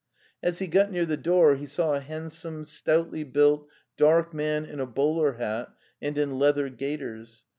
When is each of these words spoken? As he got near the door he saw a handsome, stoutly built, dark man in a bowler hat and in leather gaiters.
As 0.41 0.57
he 0.57 0.65
got 0.65 0.91
near 0.91 1.05
the 1.05 1.15
door 1.15 1.53
he 1.57 1.67
saw 1.67 1.93
a 1.93 1.99
handsome, 1.99 2.65
stoutly 2.65 3.23
built, 3.23 3.67
dark 3.97 4.33
man 4.33 4.65
in 4.65 4.79
a 4.79 4.87
bowler 4.87 5.33
hat 5.33 5.71
and 6.01 6.17
in 6.17 6.39
leather 6.39 6.69
gaiters. 6.69 7.45